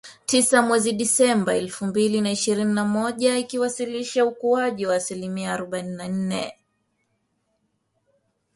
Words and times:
tisa 0.25 0.61
mwezi 0.61 0.91
Disemba 0.91 1.55
elfu 1.55 1.85
mbili 1.85 2.21
na 2.21 2.31
ishirini 2.31 2.73
na 2.73 2.85
moja 2.85 3.37
ikiwasilisha 3.37 4.25
ukuaji 4.25 4.85
wa 4.85 4.95
asilimia 4.95 5.53
arubaini 5.53 5.89
na 5.95 6.07
nne 6.07 6.57